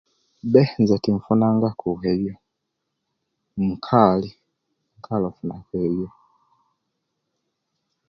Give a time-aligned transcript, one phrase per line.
[0.51, 2.33] Be nze tinfunangaku ebyo
[3.69, 4.29] nkali
[4.99, 6.09] nkali okufuna ku ebyo